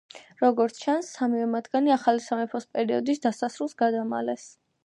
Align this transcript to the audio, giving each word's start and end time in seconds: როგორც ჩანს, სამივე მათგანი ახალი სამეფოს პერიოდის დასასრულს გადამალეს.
როგორც 0.43 0.79
ჩანს, 0.85 1.09
სამივე 1.17 1.43
მათგანი 1.51 1.95
ახალი 1.97 2.25
სამეფოს 2.29 2.67
პერიოდის 2.77 3.25
დასასრულს 3.27 3.81
გადამალეს. 3.83 4.53